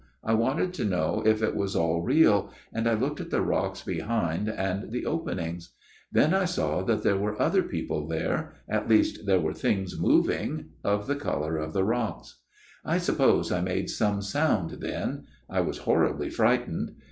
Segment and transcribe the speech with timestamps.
[0.23, 3.83] I wanted to know if it was all real, and I looked at the rocks
[3.83, 5.75] behind and the open ings.
[6.11, 10.69] Then I saw that there were other people there, at least there were things moving,
[10.83, 12.39] of the colour of the rocks.
[12.83, 16.93] 4 1 suppose I made some sound then; I was horribly frightened.